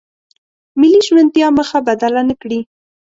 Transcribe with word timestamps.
ملي 0.79 0.99
ژمنتیا 1.07 1.47
مخه 1.57 1.77
بدله 1.87 2.21
نکړي. 2.29 2.59